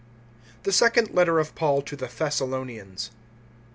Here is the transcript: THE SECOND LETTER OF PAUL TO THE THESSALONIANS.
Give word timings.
THE 0.63 0.71
SECOND 0.71 1.11
LETTER 1.13 1.37
OF 1.37 1.53
PAUL 1.53 1.83
TO 1.83 1.95
THE 1.95 2.07
THESSALONIANS. 2.07 3.11